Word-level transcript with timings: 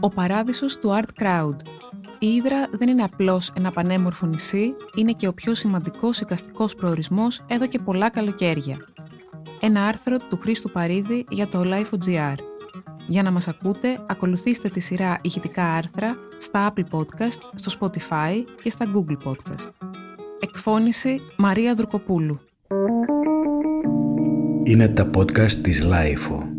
Ο 0.00 0.08
παράδεισος 0.08 0.78
του 0.78 1.00
Art 1.00 1.22
Crowd. 1.22 1.56
Η 2.18 2.26
Ήδρα 2.26 2.68
δεν 2.72 2.88
είναι 2.88 3.02
απλώς 3.02 3.52
ένα 3.56 3.70
πανέμορφο 3.70 4.26
νησί, 4.26 4.74
είναι 4.96 5.12
και 5.12 5.26
ο 5.26 5.32
πιο 5.32 5.54
σημαντικός 5.54 6.20
οικαστικός 6.20 6.74
προορισμός 6.74 7.42
εδώ 7.46 7.66
και 7.66 7.78
πολλά 7.78 8.10
καλοκαίρια. 8.10 8.76
Ένα 9.60 9.84
άρθρο 9.84 10.16
του 10.16 10.38
Χρήστου 10.40 10.70
Παρίδη 10.70 11.26
για 11.28 11.46
το 11.46 11.62
Life.gr. 11.64 12.34
Για 13.06 13.22
να 13.22 13.30
μας 13.30 13.48
ακούτε, 13.48 14.04
ακολουθήστε 14.06 14.68
τη 14.68 14.80
σειρά 14.80 15.18
ηχητικά 15.22 15.64
άρθρα 15.64 16.16
στα 16.38 16.72
Apple 16.72 16.98
Podcast, 16.98 17.40
στο 17.54 17.78
Spotify 17.80 18.44
και 18.62 18.70
στα 18.70 18.86
Google 18.94 19.28
Podcast. 19.28 19.88
Εκφώνηση 20.40 21.20
Μαρία 21.36 21.74
Δρουκοπούλου. 21.74 22.40
Είναι 24.62 24.88
τα 24.88 25.10
podcast 25.14 25.52
της 25.52 25.86
Life. 25.86 26.49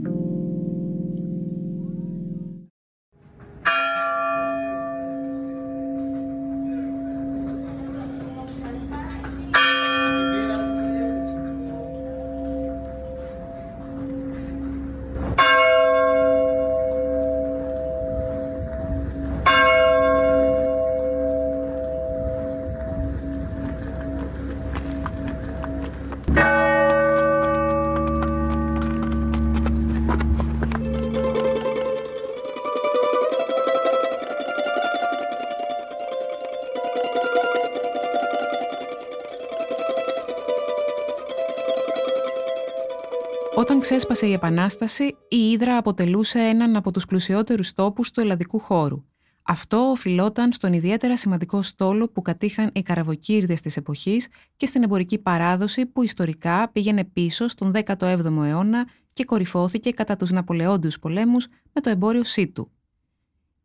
Όταν 43.55 43.80
ξέσπασε 43.80 44.25
η 44.27 44.33
Επανάσταση, 44.33 45.03
η 45.27 45.52
Ήδρα 45.52 45.77
αποτελούσε 45.77 46.39
έναν 46.39 46.75
από 46.75 46.92
τους 46.92 47.05
πλουσιότερους 47.05 47.73
τόπους 47.73 48.11
του 48.11 48.19
ελλαδικού 48.19 48.59
χώρου. 48.59 49.03
Αυτό 49.44 49.77
οφειλόταν 49.77 50.52
στον 50.52 50.73
ιδιαίτερα 50.73 51.17
σημαντικό 51.17 51.61
στόλο 51.61 52.09
που 52.09 52.22
κατήχαν 52.22 52.69
οι 52.73 52.81
καραβοκύρδες 52.81 53.61
της 53.61 53.77
εποχής 53.77 54.27
και 54.58 54.66
στην 54.66 54.83
εμπορική 54.83 55.17
παράδοση 55.17 55.86
που 55.86 56.03
ιστορικά 56.03 56.69
πήγαινε 56.69 57.03
πίσω 57.03 57.47
στον 57.47 57.72
17ο 57.86 58.45
αιώνα 58.45 58.88
και 59.14 59.25
κορυφώθηκε 59.25 59.92
κατά 59.92 60.16
τους 60.16 60.31
Ναπολεόντιους 60.31 60.99
πολέμους 60.99 61.47
με 61.73 61.81
το 61.81 61.89
εμπόριο 61.89 62.23
Σίτου. 62.23 62.72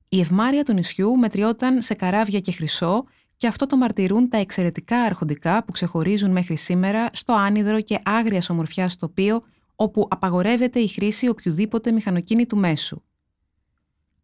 Η 0.08 0.20
ευμάρεια 0.20 0.62
του 0.62 0.72
νησιού 0.72 1.16
μετριόταν 1.16 1.82
σε 1.82 1.94
καράβια 1.94 2.40
και 2.40 2.52
χρυσό 2.52 3.04
και 3.36 3.46
αυτό 3.46 3.66
το 3.66 3.76
μαρτυρούν 3.76 4.28
τα 4.28 4.36
εξαιρετικά 4.36 5.02
αρχοντικά 5.02 5.64
που 5.64 5.72
ξεχωρίζουν 5.72 6.30
μέχρι 6.30 6.56
σήμερα 6.56 7.08
στο 7.12 7.32
άνυδρο 7.32 7.80
και 7.80 8.00
άγρια 8.04 8.42
ομορφιά 8.48 8.90
τοπίο 8.98 9.42
όπου 9.74 10.06
απαγορεύεται 10.10 10.78
η 10.78 10.88
χρήση 10.88 11.28
οποιοδήποτε 11.28 11.92
μηχανοκίνητου 11.92 12.56
μέσου. 12.56 13.02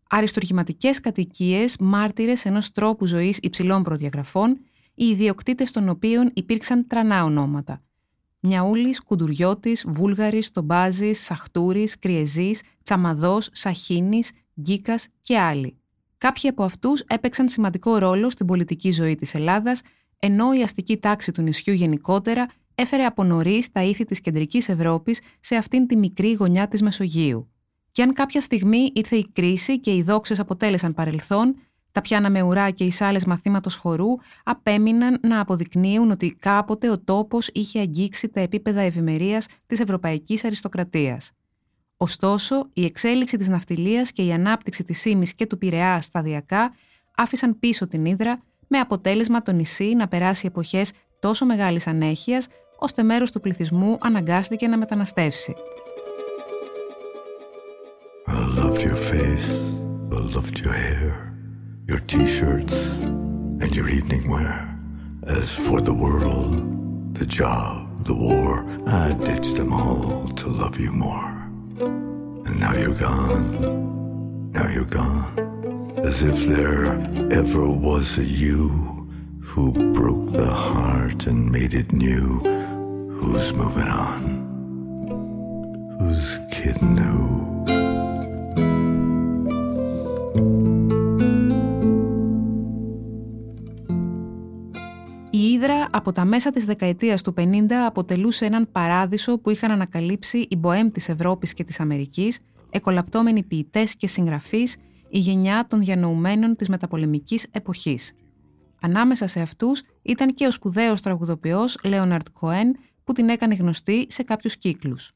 Αριστοργηματικές 0.08 1.00
κατοικίες, 1.00 1.77
μάρτυρες 1.78 2.44
ενός 2.44 2.70
τρόπου 2.70 3.06
ζωής 3.06 3.38
υψηλών 3.42 3.82
προδιαγραφών, 3.82 4.58
οι 4.94 5.04
ιδιοκτήτες 5.04 5.70
των 5.70 5.88
οποίων 5.88 6.30
υπήρξαν 6.34 6.86
τρανά 6.86 7.24
ονόματα. 7.24 7.82
Μιαούλης, 8.41 9.02
Κουντουριώτης, 9.02 9.84
Βούλγαρης, 9.88 10.50
Τομπάζης, 10.50 11.24
Σαχτούρης, 11.24 11.98
Κριεζής, 11.98 12.62
Τσαμαδός, 12.82 13.48
Σαχίνης, 13.52 14.32
Γκίκας 14.60 15.08
και 15.20 15.38
άλλοι. 15.38 15.81
Κάποιοι 16.23 16.48
από 16.48 16.62
αυτούς 16.65 17.01
έπαιξαν 17.01 17.48
σημαντικό 17.48 17.98
ρόλο 17.98 18.31
στην 18.31 18.47
πολιτική 18.47 18.91
ζωή 18.91 19.15
της 19.15 19.34
Ελλάδας, 19.34 19.83
ενώ 20.19 20.53
η 20.53 20.62
αστική 20.62 20.97
τάξη 20.97 21.33
του 21.33 21.43
νησιού 21.43 21.72
γενικότερα 21.75 22.47
έφερε 22.75 23.05
από 23.05 23.25
νωρίς 23.25 23.72
τα 23.72 23.83
ήθη 23.83 24.05
της 24.05 24.21
κεντρικής 24.21 24.69
Ευρώπης 24.69 25.21
σε 25.41 25.56
αυτήν 25.56 25.87
τη 25.87 25.97
μικρή 25.97 26.32
γωνιά 26.32 26.69
της 26.69 26.82
Μεσογείου. 26.82 27.50
Και 27.93 28.03
αν 28.03 28.12
κάποια 28.12 28.41
στιγμή 28.41 28.91
ήρθε 28.94 29.16
η 29.16 29.28
κρίση 29.32 29.81
και 29.81 29.94
οι 29.94 30.03
δόξες 30.03 30.41
αποτέλεσαν 30.41 30.94
παρελθόν, 30.94 31.56
τα 31.93 32.00
πιάνα 32.00 32.31
με 32.31 32.43
ουρά 32.43 32.71
και 32.71 32.84
οι 32.84 32.91
σάλες 32.91 33.25
μαθήματος 33.25 33.77
χορού 33.77 34.15
απέμειναν 34.44 35.19
να 35.22 35.41
αποδεικνύουν 35.41 36.11
ότι 36.11 36.37
κάποτε 36.38 36.91
ο 36.91 37.00
τόπος 37.00 37.49
είχε 37.53 37.81
αγγίξει 37.81 38.28
τα 38.28 38.41
επίπεδα 38.41 38.81
ευημερίας 38.81 39.47
της 39.66 39.81
ευρωπαϊκής 39.81 40.44
αριστοκρατίας. 40.44 41.32
Ωστόσο, 42.02 42.68
η 42.72 42.84
εξέλιξη 42.84 43.36
της 43.36 43.48
ναυτιλίας 43.48 44.12
και 44.12 44.22
η 44.22 44.32
ανάπτυξη 44.32 44.84
της 44.84 45.04
Ήμης 45.04 45.34
και 45.34 45.46
του 45.46 45.58
Πειραιά 45.58 46.00
σταδιακά 46.00 46.74
άφησαν 47.16 47.58
πίσω 47.58 47.88
την 47.88 48.04
Ήδρα, 48.04 48.42
με 48.68 48.78
αποτέλεσμα 48.78 49.42
το 49.42 49.52
νησί 49.52 49.94
να 49.94 50.08
περάσει 50.08 50.46
εποχές 50.46 50.92
τόσο 51.20 51.46
μεγάλης 51.46 51.86
ανέχειας 51.86 52.48
ώστε 52.78 53.02
μέρος 53.02 53.30
του 53.30 53.40
πληθυσμού 53.40 53.98
αναγκάστηκε 54.00 54.68
να 54.68 54.78
μεταναστεύσει. 54.78 55.54
I 58.26 58.60
loved 58.60 58.80
your 58.88 59.00
face, 59.12 59.48
I 60.16 60.20
loved 60.36 60.56
your 60.62 60.76
hair, 60.86 61.12
your 61.90 62.00
t-shirts 62.10 62.78
and 63.62 63.70
your 63.76 63.88
evening 63.98 64.24
wear. 64.34 64.58
As 65.38 65.48
for 65.66 65.78
the 65.88 65.96
world, 66.04 66.52
the 67.20 67.28
job, 67.40 67.72
the 68.10 68.19
war, 68.28 68.48
I 69.02 69.04
ditched 69.28 69.54
them 69.60 69.72
all 69.82 70.04
to 70.40 70.46
love 70.62 70.76
you 70.84 70.92
more. 71.06 71.31
And 72.44 72.58
now 72.60 72.75
you're 72.75 72.94
gone, 72.94 74.50
now 74.53 74.69
you're 74.69 74.84
gone, 74.84 75.94
as 75.98 76.22
if 76.22 76.47
there 76.47 76.86
ever 77.32 77.69
was 77.69 78.19
a 78.19 78.25
you 78.25 79.08
who 79.41 79.72
broke 79.92 80.30
the 80.30 80.50
heart 80.50 81.26
and 81.26 81.50
made 81.50 81.75
it 81.75 81.92
new. 81.92 82.41
Who's 83.20 83.52
moving 83.52 83.88
on? 83.88 84.41
Who's 85.98 86.38
kidding 86.50 86.97
who? 86.97 87.41
Από 95.92 96.12
τα 96.12 96.25
μέσα 96.25 96.50
της 96.50 96.64
δεκαετίας 96.64 97.22
του 97.22 97.34
50 97.36 97.72
αποτελούσε 97.86 98.44
έναν 98.44 98.69
παράδεισο 98.72 99.38
που 99.38 99.50
είχαν 99.50 99.70
ανακαλύψει 99.70 100.47
οι 100.50 100.56
μποέμ 100.56 100.91
της 100.91 101.08
Ευρώπης 101.08 101.53
και 101.53 101.64
της 101.64 101.80
Αμερικής, 101.80 102.38
εκολαπτώμενοι 102.70 103.42
ποιητές 103.42 103.97
και 103.97 104.06
συγγραφείς, 104.06 104.76
η 105.08 105.19
γενιά 105.19 105.66
των 105.69 105.81
διανοουμένων 105.81 106.56
της 106.56 106.69
μεταπολεμικής 106.69 107.47
εποχής. 107.50 108.12
Ανάμεσα 108.81 109.26
σε 109.26 109.41
αυτούς 109.41 109.82
ήταν 110.02 110.34
και 110.34 110.47
ο 110.47 110.50
σπουδαίος 110.50 111.00
τραγουδοποιός 111.00 111.78
Λέοναρτ 111.84 112.26
Κοέν 112.32 112.76
που 113.04 113.12
την 113.12 113.28
έκανε 113.28 113.54
γνωστή 113.54 114.06
σε 114.08 114.22
κάποιους 114.22 114.56
κύκλους. 114.56 115.12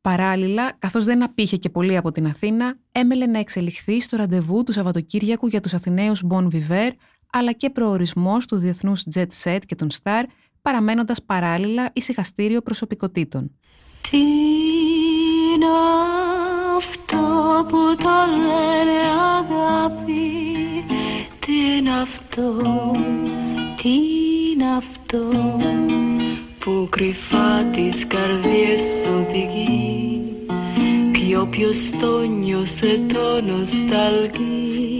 Παράλληλα, 0.00 0.72
καθώς 0.78 1.04
δεν 1.04 1.22
απήχε 1.22 1.56
και 1.56 1.70
πολύ 1.70 1.96
από 1.96 2.10
την 2.10 2.26
Αθήνα, 2.26 2.78
έμελε 2.92 3.26
να 3.26 3.38
εξελιχθεί 3.38 4.00
στο 4.00 4.16
ραντεβού 4.16 4.62
του 4.62 4.72
Σαββατοκύριακου 4.72 5.46
για 5.46 5.60
τους 5.60 5.74
Αθηναίους 5.74 6.24
Bon 6.28 6.46
Viver, 6.52 6.88
αλλά 7.32 7.52
και 7.52 7.70
προορισμός 7.70 8.46
του 8.46 8.56
διεθνούς 8.56 9.02
Jet 9.14 9.26
Set 9.42 9.58
και 9.66 9.74
των 9.74 9.88
Star, 10.02 10.22
παραμένοντας 10.62 11.22
παράλληλα 11.22 11.90
ησυχαστήριο 11.92 12.62
προσωπικότητων. 12.62 13.50
Τι 14.10 14.18
είναι 14.18 15.66
αυτό 16.76 17.66
που 17.68 17.96
το 17.98 18.10
λένε 18.30 18.98
αγάπη, 19.38 20.22
τι 21.38 21.52
είναι 21.76 22.00
αυτό, 22.00 22.52
τι 23.82 23.88
είναι 23.88 24.76
αυτό 24.76 25.18
που 26.58 26.86
κρυφά 26.90 27.64
τις 27.64 28.06
καρδιές 28.06 28.82
οδηγεί; 29.06 30.20
Κι 31.12 31.34
όποιος 31.34 31.90
το 32.00 32.20
νιώσε 32.20 33.00
το 33.12 33.42
νοσταλγεί; 33.42 34.91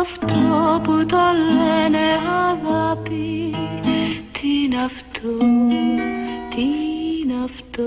Αυτό 0.00 0.80
που 0.82 1.06
το 1.06 1.22
λένε 1.54 2.06
αγάπη. 2.48 3.54
Τι 4.32 4.48
είναι 4.64 4.82
αυτό, 4.84 5.36
τι 6.54 6.62
είναι 6.62 7.34
αυτό. 7.44 7.82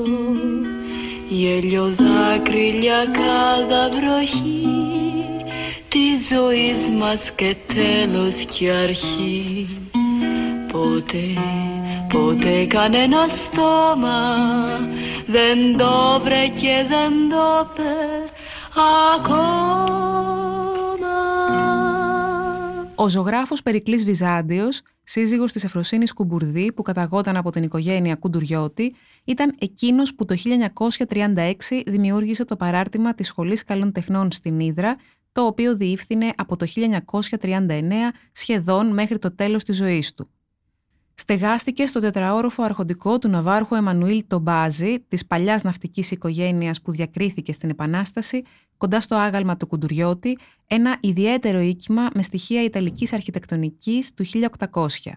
Γέλιο 1.29 1.93
δάκρυ, 1.97 2.83
κάθε 3.11 3.89
βροχή 3.95 4.93
της 5.93 6.27
ζωής 6.27 6.89
μας 6.89 7.31
και 7.31 7.55
τέλος 7.73 8.35
και 8.35 8.71
αρχή. 8.71 9.67
Ποτέ, 10.71 11.27
ποτέ 12.13 12.65
κανένα 12.65 13.27
στόμα 13.27 14.37
δεν 15.25 15.77
το 15.77 16.19
βρε 16.23 16.47
και 16.47 16.85
δεν 16.87 17.29
το 17.29 17.67
πε. 17.75 18.31
Ακόμα 19.15 20.42
Ο 23.03 23.09
ζωγράφος 23.09 23.61
Περικλής 23.61 24.03
Βυζάντιος, 24.03 24.81
σύζυγος 25.03 25.51
της 25.51 25.63
Εφροσύνης 25.63 26.13
Κουμπουρδί 26.13 26.73
που 26.73 26.81
καταγόταν 26.81 27.37
από 27.37 27.49
την 27.49 27.63
οικογένεια 27.63 28.15
Κουντουριώτη, 28.15 28.95
ήταν 29.23 29.55
εκείνος 29.59 30.15
που 30.15 30.25
το 30.25 30.35
1936 30.35 31.83
δημιούργησε 31.85 32.45
το 32.45 32.55
παράρτημα 32.55 33.13
της 33.13 33.27
Σχολής 33.27 33.63
Καλών 33.63 33.91
Τεχνών 33.91 34.31
στην 34.31 34.59
Ήδρα, 34.59 34.95
το 35.31 35.45
οποίο 35.45 35.75
διεύθυνε 35.75 36.31
από 36.35 36.55
το 36.55 36.65
1939 37.39 38.11
σχεδόν 38.31 38.93
μέχρι 38.93 39.19
το 39.19 39.35
τέλος 39.35 39.63
της 39.63 39.75
ζωής 39.75 40.13
του. 40.13 40.29
Στεγάστηκε 41.15 41.85
στο 41.85 41.99
τετραόροφο 41.99 42.63
αρχοντικό 42.63 43.17
του 43.17 43.29
Ναβάρχου 43.29 43.75
Εμμανουήλ 43.75 44.23
Τομπάζη, 44.27 44.99
της 45.07 45.25
παλιάς 45.25 45.63
ναυτικής 45.63 46.11
οικογένειας 46.11 46.81
που 46.81 46.91
διακρίθηκε 46.91 47.53
στην 47.53 47.69
Επανάσταση, 47.69 48.41
κοντά 48.77 48.99
στο 48.99 49.15
άγαλμα 49.15 49.57
του 49.57 49.67
Κουντουριώτη, 49.67 50.37
ένα 50.67 50.97
ιδιαίτερο 50.99 51.59
οίκημα 51.59 52.09
με 52.13 52.23
στοιχεία 52.23 52.63
Ιταλικής 52.63 53.13
αρχιτεκτονικής 53.13 54.13
του 54.13 54.25
1800. 54.25 55.11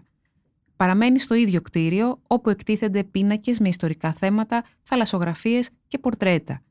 Παραμένει 0.75 1.19
στο 1.19 1.35
ίδιο 1.35 1.61
κτίριο, 1.61 2.19
όπου 2.27 2.49
εκτίθενται 2.49 3.03
πίνακες 3.03 3.59
με 3.59 3.67
ιστορικά 3.67 4.13
θέματα, 4.13 4.63
θαλασσογραφίες 4.83 5.69
και 5.87 5.97
πορτρέτα. 5.97 6.61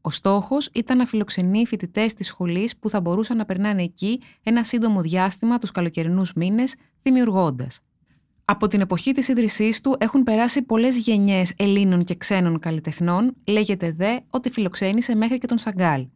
Ο 0.00 0.10
στόχος 0.10 0.68
ήταν 0.74 0.96
να 0.96 1.06
φιλοξενεί 1.06 1.66
φοιτητές 1.66 2.14
της 2.14 2.26
σχολής 2.26 2.76
που 2.76 2.88
θα 2.88 3.00
μπορούσαν 3.00 3.36
να 3.36 3.44
περνάνε 3.44 3.82
εκεί 3.82 4.20
ένα 4.42 4.64
σύντομο 4.64 5.00
διάστημα 5.00 5.58
τους 5.58 5.70
καλοκαιρινούς 5.70 6.32
μήνες, 6.32 6.74
δημιουργώντας. 7.02 7.80
Από 8.50 8.68
την 8.68 8.80
εποχή 8.80 9.12
της 9.12 9.28
ίδρυσής 9.28 9.80
του 9.80 9.96
έχουν 9.98 10.22
περάσει 10.22 10.62
πολλές 10.62 10.96
γενιές 10.96 11.52
Ελλήνων 11.56 12.04
και 12.04 12.14
ξένων 12.14 12.58
καλλιτεχνών, 12.58 13.34
λέγεται 13.46 13.92
δε 13.92 14.16
ότι 14.30 14.50
φιλοξένησε 14.50 15.14
μέχρι 15.14 15.38
και 15.38 15.46
τον 15.46 15.58
Σαγκάλ. 15.58 16.06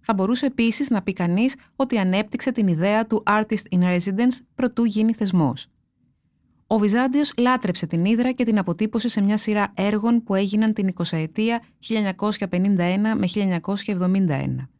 Θα 0.00 0.14
μπορούσε 0.14 0.46
επίσης 0.46 0.90
να 0.90 1.02
πει 1.02 1.12
κανείς 1.12 1.54
ότι 1.76 1.98
ανέπτυξε 1.98 2.52
την 2.52 2.68
ιδέα 2.68 3.06
του 3.06 3.22
artist 3.26 3.76
in 3.76 3.78
residence 3.78 4.36
προτού 4.54 4.84
γίνει 4.84 5.14
θεσμός. 5.14 5.66
Ο 6.66 6.78
Βυζάντιος 6.78 7.32
λάτρεψε 7.36 7.86
την 7.86 8.04
Ήδρα 8.04 8.32
και 8.32 8.44
την 8.44 8.58
αποτύπωσε 8.58 9.08
σε 9.08 9.20
μια 9.20 9.36
σειρά 9.36 9.72
έργων 9.74 10.22
που 10.24 10.34
έγιναν 10.34 10.72
την 10.72 10.94
20 10.94 11.04
ετία 11.10 11.62
1951 11.88 12.76
με 13.16 13.28
1971. 13.34 14.73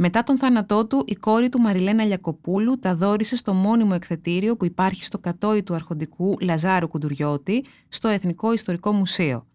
Μετά 0.00 0.22
τον 0.22 0.38
θάνατό 0.38 0.86
του, 0.86 1.04
η 1.06 1.14
κόρη 1.14 1.48
του 1.48 1.60
Μαριλένα 1.60 2.04
Λιακοπούλου 2.04 2.78
τα 2.78 2.94
δόρισε 2.96 3.36
στο 3.36 3.54
μόνιμο 3.54 3.92
εκθετήριο 3.94 4.56
που 4.56 4.64
υπάρχει 4.64 5.04
στο 5.04 5.18
κατόι 5.18 5.62
του 5.62 5.74
αρχοντικού 5.74 6.36
Λαζάρου 6.40 6.88
Κουντουριώτη, 6.88 7.64
στο 7.88 8.08
Εθνικό 8.08 8.52
Ιστορικό 8.52 8.92
Μουσείο. 8.92 9.46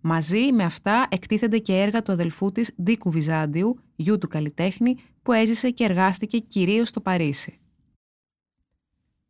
Μαζί 0.00 0.52
με 0.52 0.64
αυτά 0.64 1.06
εκτίθενται 1.10 1.58
και 1.58 1.72
έργα 1.72 2.02
του 2.02 2.12
αδελφού 2.12 2.52
της 2.52 2.74
Ντίκου 2.82 3.10
Βυζάντιου, 3.10 3.78
γιου 3.96 4.18
του 4.18 4.28
καλλιτέχνη, 4.28 4.96
που 5.22 5.32
έζησε 5.32 5.70
και 5.70 5.84
εργάστηκε 5.84 6.38
κυρίως 6.38 6.88
στο 6.88 7.00
Παρίσι. 7.00 7.58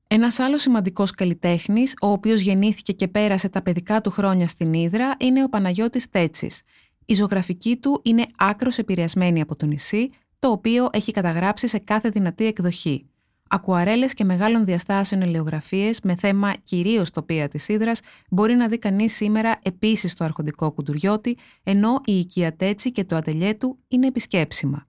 Ένας 0.07 0.39
άλλος 0.39 0.61
σημαντικός 0.61 1.11
καλλιτέχνης, 1.11 1.95
ο 2.01 2.07
οποίος 2.07 2.41
γεννήθηκε 2.41 2.93
και 2.93 3.09
πέρασε 3.09 3.49
τα 3.49 3.63
παιδικά 3.63 4.01
του 4.01 4.11
χρόνια 4.11 4.49
στην 4.49 4.73
Ήδρα, 4.73 5.15
είναι 5.19 5.43
ο 5.43 5.49
Παναγιώτης 5.49 6.11
Τέτσης. 6.11 6.63
Η 7.05 7.15
ζωγραφική 7.15 7.77
του 7.77 8.01
είναι 8.05 8.27
άκρος 8.37 8.79
επηρεασμένη 8.79 9.41
από 9.41 9.57
το 9.57 9.67
νησί, 9.67 10.11
το 10.41 10.49
οποίο 10.49 10.89
έχει 10.93 11.13
καταγράψει 11.13 11.67
σε 11.67 11.79
κάθε 11.79 12.09
δυνατή 12.09 12.47
εκδοχή. 12.47 13.05
Ακουαρέλες 13.49 14.15
και 14.15 14.25
μεγάλων 14.25 14.65
διαστάσεων 14.65 15.23
ελαιογραφίες 15.23 16.01
με 16.01 16.15
θέμα 16.17 16.55
κυρίως 16.63 17.11
τοπία 17.11 17.49
της 17.49 17.69
Ήδρας 17.69 18.01
μπορεί 18.31 18.55
να 18.55 18.69
δει 18.69 18.79
κανείς 18.79 19.15
σήμερα 19.15 19.59
επίσης 19.63 20.11
στο 20.11 20.25
αρχοντικό 20.25 20.73
κουντουριώτη, 20.73 21.37
ενώ 21.63 22.01
η 22.05 22.19
οικία 22.19 22.57
Τέτση 22.57 22.93
και 22.93 23.05
το 23.05 23.17
ατελιέ 23.17 23.55
του 23.55 23.79
είναι 23.89 24.07
επισκέψιμα. 24.07 24.87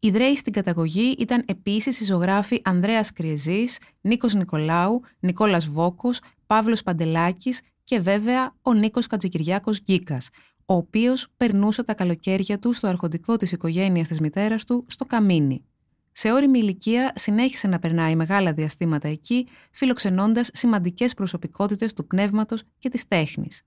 Ιδραίοι 0.00 0.36
στην 0.36 0.52
καταγωγή 0.52 1.14
ήταν 1.18 1.42
επίσης 1.46 2.00
οι 2.00 2.04
ζωγράφοι 2.04 2.60
Ανδρέας 2.64 3.12
Κριεζής, 3.12 3.78
Νίκος 4.00 4.34
Νικολάου, 4.34 5.00
Νικόλας 5.20 5.66
Βόκος, 5.66 6.20
Παύλος 6.46 6.82
Παντελάκης 6.82 7.60
και 7.84 7.98
βέβαια 7.98 8.54
ο 8.62 8.74
Νίκος 8.74 9.06
Κατζικυριάκος 9.06 9.80
Γκίκας, 9.82 10.28
ο 10.70 10.74
οποίος 10.74 11.26
περνούσε 11.36 11.82
τα 11.82 11.94
καλοκαίρια 11.94 12.58
του 12.58 12.72
στο 12.72 12.86
αρχοντικό 12.86 13.36
της 13.36 13.52
οικογένειας 13.52 14.08
της 14.08 14.20
μητέρας 14.20 14.64
του, 14.64 14.84
στο 14.88 15.04
Καμίνι. 15.04 15.64
Σε 16.12 16.32
όρημη 16.32 16.58
ηλικία 16.58 17.12
συνέχισε 17.14 17.68
να 17.68 17.78
περνάει 17.78 18.16
μεγάλα 18.16 18.52
διαστήματα 18.52 19.08
εκεί, 19.08 19.46
φιλοξενώντας 19.70 20.50
σημαντικές 20.52 21.14
προσωπικότητες 21.14 21.92
του 21.92 22.06
πνεύματος 22.06 22.62
και 22.78 22.88
της 22.88 23.08
τέχνης. 23.08 23.62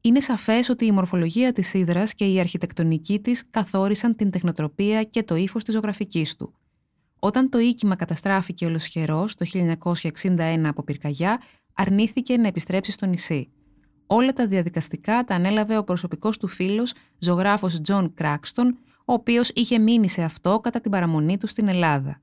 Είναι 0.00 0.20
σαφές 0.20 0.68
ότι 0.68 0.84
η 0.84 0.92
μορφολογία 0.92 1.52
της 1.52 1.74
Ύδρας 1.74 2.14
και 2.14 2.32
η 2.32 2.40
αρχιτεκτονική 2.40 3.20
της 3.20 3.44
καθόρισαν 3.50 4.16
την 4.16 4.30
τεχνοτροπία 4.30 5.02
και 5.02 5.22
το 5.22 5.34
ύφος 5.34 5.64
της 5.64 5.74
ζωγραφικής 5.74 6.36
του. 6.36 6.54
Όταν 7.18 7.48
το 7.48 7.58
οίκημα 7.58 7.96
καταστράφηκε 7.96 8.66
ολοσχερώς 8.66 9.34
το 9.34 9.46
1961 9.52 10.62
από 10.64 10.82
πυρκαγιά, 10.82 11.40
αρνήθηκε 11.74 12.36
να 12.36 12.46
επιστρέψει 12.46 12.90
στο 12.90 13.06
νησί. 13.06 13.50
Όλα 14.06 14.32
τα 14.32 14.46
διαδικαστικά 14.46 15.24
τα 15.24 15.34
ανέλαβε 15.34 15.76
ο 15.76 15.84
προσωπικός 15.84 16.38
του 16.38 16.46
φίλος, 16.46 16.94
ζωγράφος 17.18 17.80
Τζον 17.80 18.14
Κράξτον, 18.14 18.78
ο 19.04 19.12
οποίος 19.12 19.50
είχε 19.54 19.78
μείνει 19.78 20.08
σε 20.08 20.22
αυτό 20.22 20.60
κατά 20.60 20.80
την 20.80 20.90
παραμονή 20.90 21.36
του 21.38 21.46
στην 21.46 21.68
Ελλάδα. 21.68 22.20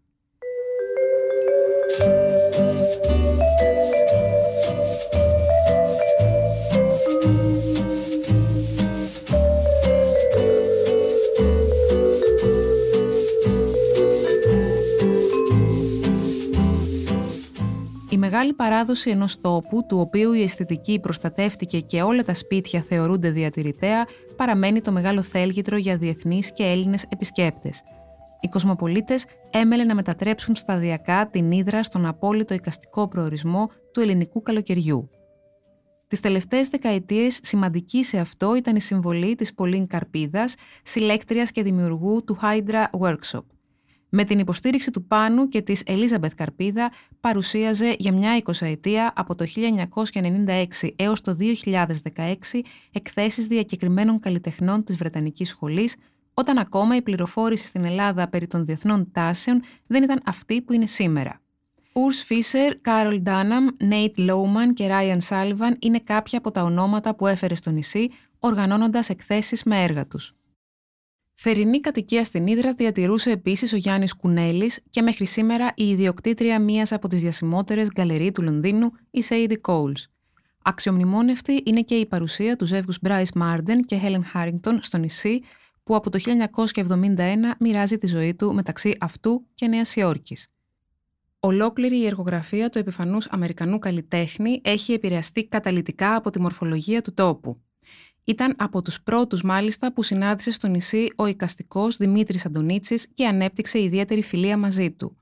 Μεγάλη 18.33 18.53
παράδοση 18.53 19.09
ενός 19.09 19.41
τόπου, 19.41 19.85
του 19.87 19.99
οποίου 19.99 20.33
η 20.33 20.41
αισθητική 20.41 20.99
προστατεύτηκε 20.99 21.79
και 21.79 22.01
όλα 22.01 22.23
τα 22.23 22.33
σπίτια 22.33 22.81
θεωρούνται 22.81 23.29
διατηρητέα, 23.29 24.05
παραμένει 24.35 24.81
το 24.81 24.91
μεγάλο 24.91 25.21
θέλγητρο 25.21 25.77
για 25.77 25.97
διεθνείς 25.97 26.53
και 26.53 26.63
Έλληνες 26.63 27.05
επισκέπτες. 27.09 27.81
Οι 28.39 28.47
κοσμοπολίτες 28.47 29.25
έμελε 29.49 29.83
να 29.83 29.95
μετατρέψουν 29.95 30.55
σταδιακά 30.55 31.29
την 31.29 31.51
Ήδρα 31.51 31.83
στον 31.83 32.05
απόλυτο 32.05 32.53
οικαστικό 32.53 33.07
προορισμό 33.07 33.69
του 33.91 33.99
ελληνικού 33.99 34.41
καλοκαιριού. 34.41 35.09
Τις 36.07 36.19
τελευταίες 36.19 36.69
δεκαετίες 36.69 37.39
σημαντική 37.43 38.03
σε 38.03 38.19
αυτό 38.19 38.55
ήταν 38.55 38.75
η 38.75 38.81
συμβολή 38.81 39.35
της 39.35 39.53
Πολύν 39.53 39.87
Καρπίδας, 39.87 40.55
συλλέκτριας 40.83 41.51
και 41.51 41.63
δημιουργού 41.63 42.23
του 42.23 42.37
Hydra 42.41 42.83
Workshop. 42.99 43.52
Με 44.15 44.23
την 44.23 44.39
υποστήριξη 44.39 44.91
του 44.91 45.03
Πάνου 45.03 45.47
και 45.47 45.61
της 45.61 45.83
Ελίζαμπεθ 45.85 46.33
Καρπίδα 46.35 46.91
παρουσίαζε 47.19 47.95
για 47.99 48.13
μια 48.13 48.35
εικοσαετία 48.35 49.13
από 49.15 49.35
το 49.35 49.45
1996 49.55 50.89
έως 50.95 51.21
το 51.21 51.37
2016 52.13 52.59
εκθέσεις 52.91 53.47
διακεκριμένων 53.47 54.19
καλλιτεχνών 54.19 54.83
της 54.83 54.95
Βρετανικής 54.95 55.49
Σχολής, 55.49 55.95
όταν 56.33 56.57
ακόμα 56.57 56.95
η 56.95 57.01
πληροφόρηση 57.01 57.65
στην 57.65 57.85
Ελλάδα 57.85 58.29
περί 58.29 58.47
των 58.47 58.65
διεθνών 58.65 59.11
τάσεων 59.11 59.61
δεν 59.87 60.03
ήταν 60.03 60.21
αυτή 60.25 60.61
που 60.61 60.73
είναι 60.73 60.87
σήμερα. 60.87 61.41
Ουρς 61.93 62.23
Φίσερ, 62.23 62.77
Κάρολ 62.81 63.21
Ντάναμ, 63.21 63.67
Νέιτ 63.77 64.17
Λόουμαν 64.17 64.73
και 64.73 64.87
Ράιαν 64.87 65.21
Σάλιβαν 65.21 65.77
είναι 65.79 65.99
κάποια 65.99 66.37
από 66.37 66.51
τα 66.51 66.63
ονόματα 66.63 67.15
που 67.15 67.27
έφερε 67.27 67.55
στο 67.55 67.71
νησί, 67.71 68.09
οργανώνοντας 68.39 69.09
εκθέσεις 69.09 69.63
με 69.63 69.83
έργα 69.83 70.07
τους. 70.07 70.35
Θερινή 71.33 71.79
κατοικία 71.79 72.23
στην 72.23 72.47
Ήδρα 72.47 72.73
διατηρούσε 72.73 73.31
επίσης 73.31 73.73
ο 73.73 73.75
Γιάννης 73.75 74.13
Κουνέλης 74.13 74.79
και 74.89 75.01
μέχρι 75.01 75.25
σήμερα 75.25 75.71
η 75.75 75.89
ιδιοκτήτρια 75.89 76.59
μίας 76.59 76.91
από 76.91 77.07
τις 77.07 77.21
διασημότερες 77.21 77.87
γκαλερί 77.91 78.31
του 78.31 78.41
Λονδίνου, 78.41 78.91
η 79.11 79.21
Σέιντι 79.21 79.55
Κόουλς. 79.55 80.07
Αξιομνημόνευτη 80.63 81.61
είναι 81.65 81.81
και 81.81 81.95
η 81.95 82.05
παρουσία 82.05 82.55
του 82.55 82.65
ζεύγους 82.65 82.97
Μπράις 83.01 83.31
Μάρντεν 83.33 83.81
και 83.81 83.97
Χέλεν 83.97 84.25
Χάρινγκτον 84.25 84.81
στο 84.81 84.97
νησί, 84.97 85.41
που 85.83 85.95
από 85.95 86.09
το 86.09 86.19
1971 86.19 87.55
μοιράζει 87.59 87.97
τη 87.97 88.07
ζωή 88.07 88.35
του 88.35 88.53
μεταξύ 88.53 88.95
αυτού 88.99 89.45
και 89.53 89.67
Νέας 89.67 89.95
Υόρκης. 89.95 90.47
Ολόκληρη 91.39 91.97
η 91.97 92.05
εργογραφία 92.05 92.69
του 92.69 92.77
επιφανούς 92.77 93.27
Αμερικανού 93.27 93.79
καλλιτέχνη 93.79 94.61
έχει 94.63 94.93
επηρεαστεί 94.93 95.47
καταλητικά 95.47 96.15
από 96.15 96.29
τη 96.29 96.41
μορφολογία 96.41 97.01
του 97.01 97.13
τόπου. 97.13 97.61
Ήταν 98.23 98.55
από 98.57 98.81
τους 98.81 99.01
πρώτους 99.01 99.43
μάλιστα 99.43 99.93
που 99.93 100.03
συνάντησε 100.03 100.51
στο 100.51 100.67
νησί 100.67 101.13
ο 101.15 101.25
οικαστικός 101.25 101.97
Δημήτρης 101.97 102.45
Αντωνίτσης 102.45 103.07
και 103.13 103.27
ανέπτυξε 103.27 103.81
ιδιαίτερη 103.81 104.21
φιλία 104.21 104.57
μαζί 104.57 104.91
του. 104.91 105.17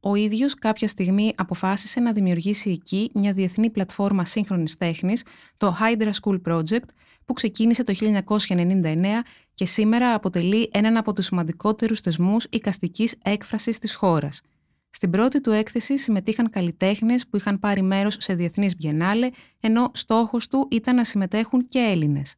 Ο 0.00 0.14
ίδιος 0.14 0.54
κάποια 0.54 0.88
στιγμή 0.88 1.32
αποφάσισε 1.36 2.00
να 2.00 2.12
δημιουργήσει 2.12 2.70
εκεί 2.70 3.10
μια 3.14 3.32
διεθνή 3.32 3.70
πλατφόρμα 3.70 4.24
σύγχρονης 4.24 4.76
τέχνης, 4.76 5.24
το 5.56 5.76
Hydra 5.80 6.10
School 6.22 6.40
Project, 6.48 6.88
που 7.24 7.32
ξεκίνησε 7.32 7.84
το 7.84 7.92
1999 7.92 9.22
και 9.54 9.66
σήμερα 9.66 10.14
αποτελεί 10.14 10.70
έναν 10.72 10.96
από 10.96 11.12
τους 11.12 11.24
σημαντικότερους 11.24 12.00
θεσμούς 12.00 12.46
οικαστικής 12.50 13.14
έκφρασης 13.22 13.78
της 13.78 13.94
χώρας– 13.94 14.40
στην 14.96 15.10
πρώτη 15.10 15.40
του 15.40 15.50
έκθεση 15.50 15.98
συμμετείχαν 15.98 16.50
καλλιτέχνες 16.50 17.26
που 17.26 17.36
είχαν 17.36 17.58
πάρει 17.58 17.82
μέρος 17.82 18.16
σε 18.20 18.34
διεθνείς 18.34 18.76
μπιενάλε, 18.76 19.28
ενώ 19.60 19.90
στόχος 19.94 20.48
του 20.48 20.68
ήταν 20.70 20.94
να 20.94 21.04
συμμετέχουν 21.04 21.68
και 21.68 21.78
Έλληνες. 21.78 22.34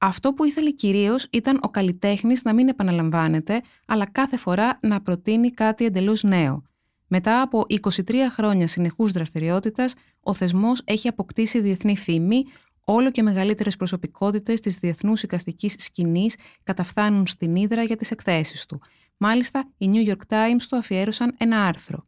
Αυτό 0.00 0.32
που 0.32 0.44
ήθελε 0.44 0.70
κυρίως 0.70 1.26
ήταν 1.30 1.58
ο 1.62 1.68
καλλιτέχνης 1.68 2.42
να 2.42 2.54
μην 2.54 2.68
επαναλαμβάνεται, 2.68 3.60
αλλά 3.86 4.06
κάθε 4.06 4.36
φορά 4.36 4.78
να 4.82 5.00
προτείνει 5.00 5.50
κάτι 5.50 5.84
εντελώς 5.84 6.22
νέο. 6.22 6.62
Μετά 7.06 7.40
από 7.40 7.64
23 7.68 8.14
χρόνια 8.30 8.66
συνεχούς 8.66 9.12
δραστηριότητας, 9.12 9.94
ο 10.20 10.34
θεσμός 10.34 10.82
έχει 10.84 11.08
αποκτήσει 11.08 11.60
διεθνή 11.60 11.96
φήμη, 11.96 12.44
όλο 12.84 13.10
και 13.10 13.22
μεγαλύτερες 13.22 13.76
προσωπικότητες 13.76 14.60
της 14.60 14.78
διεθνούς 14.78 15.22
οικαστικής 15.22 15.74
σκηνής 15.78 16.36
καταφθάνουν 16.62 17.26
στην 17.26 17.56
Ήδρα 17.56 17.82
για 17.82 17.96
τις 17.96 18.10
εκθέσεις 18.10 18.66
του. 18.66 18.80
Μάλιστα, 19.20 19.64
οι 19.78 19.90
New 19.92 20.08
York 20.08 20.32
Times 20.34 20.62
του 20.68 20.76
αφιέρωσαν 20.76 21.34
ένα 21.38 21.64
άρθρο. 21.64 22.06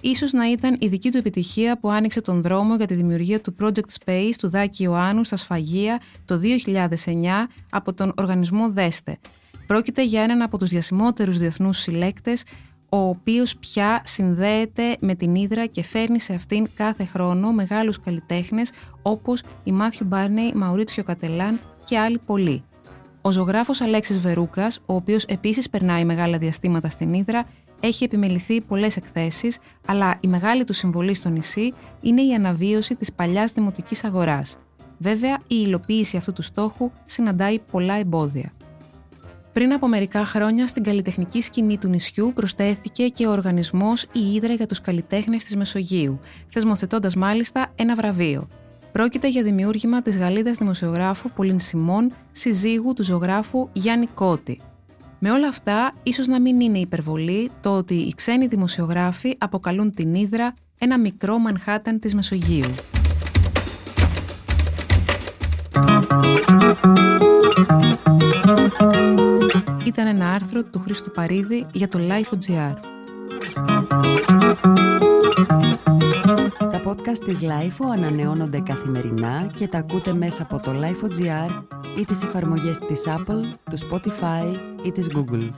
Ίσως 0.00 0.32
να 0.32 0.50
ήταν 0.50 0.76
η 0.80 0.88
δική 0.88 1.10
του 1.10 1.16
επιτυχία 1.16 1.78
που 1.78 1.90
άνοιξε 1.90 2.20
τον 2.20 2.42
δρόμο 2.42 2.76
για 2.76 2.86
τη 2.86 2.94
δημιουργία 2.94 3.40
του 3.40 3.54
Project 3.60 4.04
Space 4.04 4.32
του 4.38 4.48
Δάκη 4.48 4.82
Ιωάννου 4.82 5.24
στα 5.24 5.36
Σφαγεία 5.36 6.00
το 6.24 6.40
2009 6.42 7.48
από 7.70 7.92
τον 7.92 8.12
οργανισμό 8.16 8.70
ΔΕΣΤΕ. 8.70 9.18
Πρόκειται 9.66 10.04
για 10.04 10.22
έναν 10.22 10.42
από 10.42 10.58
τους 10.58 10.68
διασημότερους 10.68 11.38
διεθνούς 11.38 11.78
συλλέκτες, 11.78 12.44
ο 12.88 12.98
οποίος 12.98 13.56
πια 13.56 14.02
συνδέεται 14.04 14.96
με 15.00 15.14
την 15.14 15.34
Ήδρα 15.34 15.66
και 15.66 15.82
φέρνει 15.82 16.20
σε 16.20 16.34
αυτήν 16.34 16.68
κάθε 16.74 17.04
χρόνο 17.04 17.52
μεγάλους 17.52 18.00
καλλιτέχνες 18.00 18.70
όπως 19.02 19.42
η 19.64 19.72
Μάθιου 19.72 20.06
Μπάρνεϊ, 20.06 20.52
Μαουρίτσιο 20.54 21.02
Κατελάν 21.02 21.60
και 21.84 21.98
άλλοι 21.98 22.18
πολλοί. 22.18 22.62
Ο 23.22 23.32
ζωγράφος 23.32 23.80
Αλέξης 23.80 24.18
Βερούκας, 24.18 24.78
ο 24.86 24.94
οποίος 24.94 25.24
επίσης 25.24 25.70
περνάει 25.70 26.04
μεγάλα 26.04 26.38
διαστήματα 26.38 26.88
στην 26.88 27.12
Ήδρα, 27.12 27.46
έχει 27.80 28.04
επιμεληθεί 28.04 28.60
πολλές 28.60 28.96
εκθέσεις, 28.96 29.58
αλλά 29.86 30.18
η 30.20 30.28
μεγάλη 30.28 30.64
του 30.64 30.72
συμβολή 30.72 31.14
στο 31.14 31.28
νησί 31.28 31.72
είναι 32.00 32.22
η 32.22 32.34
αναβίωση 32.34 32.94
της 32.96 33.12
παλιάς 33.12 33.52
δημοτικής 33.52 34.04
αγοράς. 34.04 34.56
Βέβαια, 34.98 35.34
η 35.34 35.56
υλοποίηση 35.66 36.16
αυτού 36.16 36.32
του 36.32 36.42
στόχου 36.42 36.90
συναντάει 37.04 37.58
πολλά 37.58 37.94
εμπόδια. 37.94 38.52
Πριν 39.58 39.72
από 39.72 39.88
μερικά 39.88 40.24
χρόνια, 40.24 40.66
στην 40.66 40.82
καλλιτεχνική 40.82 41.42
σκηνή 41.42 41.78
του 41.78 41.88
νησιού 41.88 42.32
προσθέθηκε 42.34 43.08
και 43.08 43.26
ο 43.26 43.30
οργανισμός 43.30 44.02
Η 44.12 44.32
Ήδρα 44.34 44.52
για 44.52 44.66
τους 44.66 44.80
Καλλιτέχνες 44.80 45.44
της 45.44 45.56
Μεσογείου, 45.56 46.20
θεσμοθετώντας 46.46 47.14
μάλιστα 47.14 47.72
ένα 47.74 47.94
βραβείο. 47.94 48.48
Πρόκειται 48.92 49.28
για 49.28 49.42
δημιούργημα 49.42 50.02
της 50.02 50.18
Γαλλίδας 50.18 50.56
δημοσιογράφου 50.56 51.30
Πολύν 51.30 51.58
Σιμών, 51.58 52.12
συζύγου 52.32 52.92
του 52.92 53.04
ζωγράφου 53.04 53.68
Γιάννη 53.72 54.06
Κώτη. 54.06 54.60
Με 55.18 55.30
όλα 55.30 55.48
αυτά, 55.48 55.92
ίσως 56.02 56.26
να 56.26 56.40
μην 56.40 56.60
είναι 56.60 56.78
υπερβολή 56.78 57.50
το 57.60 57.76
ότι 57.76 57.94
οι 57.94 58.12
ξένοι 58.16 58.46
δημοσιογράφοι 58.46 59.34
αποκαλούν 59.38 59.94
την 59.94 60.14
Ήδρα 60.14 60.54
ένα 60.78 60.98
μικρό 60.98 61.38
Μανχάταν 61.38 61.98
της 61.98 62.14
Μεσογείου. 62.14 62.74
Ήταν 69.98 70.16
ένα 70.16 70.32
άρθρο 70.32 70.62
του 70.62 70.78
Χρήστου 70.78 71.10
Παρίδη 71.10 71.66
για 71.72 71.88
το 71.88 71.98
Life.gr. 72.02 72.74
Τα 76.58 76.82
podcast 76.84 77.18
της 77.24 77.38
LIFO 77.42 77.84
ανανεώνονται 77.96 78.60
καθημερινά 78.60 79.46
και 79.56 79.68
τα 79.68 79.78
ακούτε 79.78 80.12
μέσα 80.12 80.42
από 80.42 80.60
το 80.60 80.70
Life.gr 80.70 81.62
ή 81.98 82.04
τις 82.04 82.22
εφαρμογές 82.22 82.78
της 82.78 83.02
Apple, 83.06 83.42
του 83.70 83.78
Spotify 83.90 84.56
ή 84.82 84.92
της 84.92 85.06
Google. 85.14 85.50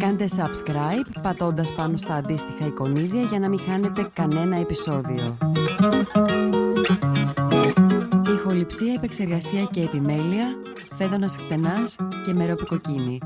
Κάντε 0.00 0.28
subscribe 0.36 1.20
πατώντας 1.22 1.72
πάνω 1.72 1.96
στα 1.96 2.14
αντίστοιχα 2.14 2.66
εικονίδια 2.66 3.22
για 3.22 3.38
να 3.38 3.48
μην 3.48 3.60
χάνετε 3.60 4.10
κανένα 4.12 4.56
επεισόδιο. 4.56 5.36
Ηχοληψία, 8.34 8.92
επεξεργασία 8.92 9.62
και 9.70 9.80
επιμέλεια, 9.80 10.46
φέδωνας 10.94 11.36
χτενάς 11.36 11.96
και 12.24 12.32
μερόπικοκίνη. 12.32 13.18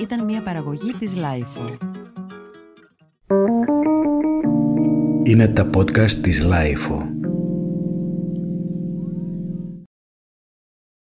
Ήταν 0.00 0.24
μια 0.24 0.42
παραγωγή 0.42 0.90
της 0.98 1.12
LIFO. 1.16 1.76
Είναι 5.22 5.48
τα 5.48 5.70
podcast 5.74 6.10
της 6.10 6.44
LIFO. 6.44 7.15